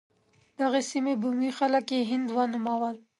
دغې 0.59 0.81
سیمې 0.91 1.13
بومي 1.21 1.51
خلک 1.57 1.85
یې 1.95 1.99
هند 2.09 2.27
ونومول. 2.35 2.95